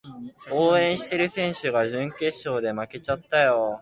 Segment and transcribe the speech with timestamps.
[0.51, 3.69] 応援してる選手が準決勝で負けちゃったよ